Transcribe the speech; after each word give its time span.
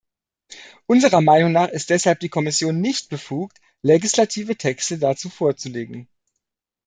Unserer 0.87 1.21
Meinung 1.21 1.51
nach 1.51 1.69
ist 1.69 1.91
deshalb 1.91 2.21
die 2.21 2.29
Kommission 2.29 2.81
nicht 2.81 3.09
befugt, 3.09 3.61
legislative 3.83 4.55
Texte 4.55 4.97
dazu 4.97 5.29
vorzulegen. 5.29 6.07